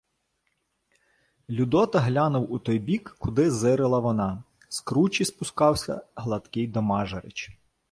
Людота 1.49 1.99
глянув 1.99 2.51
у 2.51 2.59
той 2.59 2.79
бік, 2.79 3.15
куди 3.19 3.51
зирила 3.51 3.99
вона. 3.99 4.43
З 4.69 4.81
кручі 4.81 5.25
спускався 5.25 6.01
гладкий 6.15 6.67
домажирич. 6.67 7.51